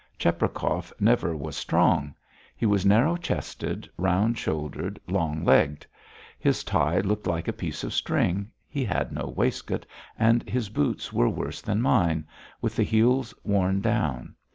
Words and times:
Cheprakov 0.17 0.91
never 0.99 1.37
was 1.37 1.55
strong. 1.55 2.15
He 2.57 2.65
was 2.65 2.87
narrow 2.87 3.15
chested, 3.17 3.87
round 3.99 4.35
shouldered, 4.35 4.99
long 5.07 5.45
legged. 5.45 5.85
His 6.39 6.63
tie 6.63 7.01
looked 7.01 7.27
like 7.27 7.47
a 7.47 7.53
piece 7.53 7.83
of 7.83 7.93
string, 7.93 8.49
he 8.67 8.83
had 8.83 9.11
no 9.11 9.27
waistcoat, 9.27 9.85
and 10.17 10.41
his 10.49 10.69
boots 10.69 11.13
were 11.13 11.29
worse 11.29 11.61
than 11.61 11.83
mine 11.83 12.25
with 12.63 12.75
the 12.77 12.83
heels 12.83 13.31
worn 13.43 13.79
down. 13.79 14.33